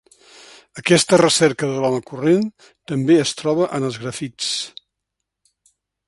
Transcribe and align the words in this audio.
Aquesta 0.81 1.17
recerca 1.21 1.67
de 1.71 1.83
l’home 1.83 1.99
corrent 2.07 2.47
també 2.91 3.17
es 3.25 3.33
troba 3.41 3.67
en 3.81 3.85
els 3.91 3.99
grafits. 4.05 4.49